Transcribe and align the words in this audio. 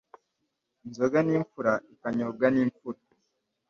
Inzoga 0.85 1.17
ni 1.25 1.33
imfura 1.39 1.73
ikanyobwa 1.93 2.45
n’imfura 2.53 2.99